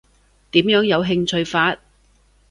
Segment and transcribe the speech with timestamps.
[0.49, 1.77] 點樣有興趣法？